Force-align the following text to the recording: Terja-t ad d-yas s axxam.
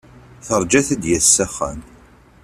Terja-t 0.45 0.89
ad 0.95 0.99
d-yas 1.01 1.25
s 1.35 1.37
axxam. 1.45 1.79